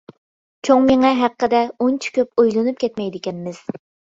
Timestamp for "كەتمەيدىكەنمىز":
2.87-3.63